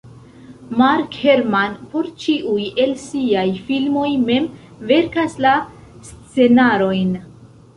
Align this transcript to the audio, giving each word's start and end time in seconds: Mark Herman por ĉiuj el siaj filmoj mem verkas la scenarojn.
Mark 0.77 1.11
Herman 1.25 1.75
por 1.91 2.07
ĉiuj 2.23 2.65
el 2.85 2.95
siaj 3.01 3.45
filmoj 3.67 4.09
mem 4.25 4.49
verkas 4.93 5.37
la 5.47 5.53
scenarojn. 6.09 7.17